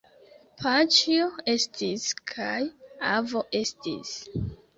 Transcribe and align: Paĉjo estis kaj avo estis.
Paĉjo 0.61 1.27
estis 1.53 2.07
kaj 2.33 2.57
avo 3.13 3.45
estis. 3.61 4.17